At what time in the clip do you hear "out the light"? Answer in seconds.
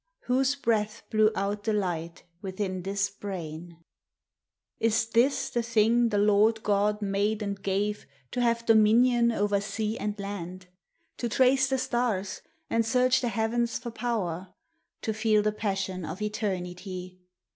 1.35-2.23